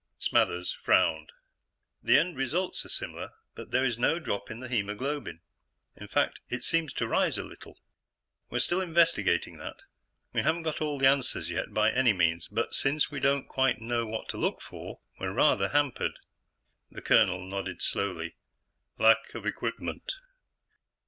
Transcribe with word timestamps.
Smathers 0.17 0.73
frowned. 0.81 1.31
"The 2.01 2.17
end 2.17 2.35
results 2.35 2.83
are 2.83 2.89
similar, 2.89 3.33
but 3.53 3.69
there 3.69 3.85
is 3.85 3.99
no 3.99 4.17
drop 4.17 4.49
in 4.49 4.59
the 4.59 4.67
hemoglobin 4.67 5.41
in 5.95 6.07
fact, 6.07 6.39
it 6.49 6.63
seems 6.63 6.91
to 6.93 7.07
rise 7.07 7.37
a 7.37 7.43
little. 7.43 7.77
We're 8.49 8.57
still 8.61 8.81
investigating 8.81 9.57
that. 9.57 9.83
We 10.33 10.41
haven't 10.41 10.63
got 10.63 10.81
all 10.81 10.97
the 10.97 11.05
answers 11.05 11.51
yet, 11.51 11.71
by 11.71 11.91
any 11.91 12.13
means, 12.13 12.47
but 12.51 12.73
since 12.73 13.11
we 13.11 13.19
don't 13.19 13.47
quite 13.47 13.79
know 13.79 14.07
what 14.07 14.27
to 14.29 14.37
look 14.37 14.59
for, 14.63 15.01
we're 15.19 15.33
rather 15.33 15.67
hampered." 15.67 16.17
The 16.89 17.03
colonel 17.03 17.45
nodded 17.45 17.83
slowly. 17.83 18.33
"Lack 18.97 19.35
of 19.35 19.45
equipment?" 19.45 20.13